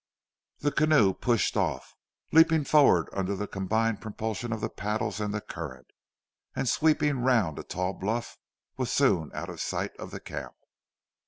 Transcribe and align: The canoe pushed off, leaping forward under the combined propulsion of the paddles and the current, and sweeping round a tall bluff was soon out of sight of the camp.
The 0.61 0.71
canoe 0.71 1.13
pushed 1.13 1.55
off, 1.55 1.93
leaping 2.31 2.63
forward 2.63 3.07
under 3.13 3.35
the 3.35 3.45
combined 3.45 4.01
propulsion 4.01 4.51
of 4.51 4.59
the 4.59 4.67
paddles 4.71 5.19
and 5.19 5.31
the 5.31 5.41
current, 5.41 5.91
and 6.55 6.67
sweeping 6.67 7.19
round 7.19 7.59
a 7.59 7.63
tall 7.63 7.93
bluff 7.93 8.39
was 8.77 8.91
soon 8.91 9.29
out 9.35 9.51
of 9.51 9.61
sight 9.61 9.95
of 9.97 10.09
the 10.09 10.19
camp. 10.19 10.55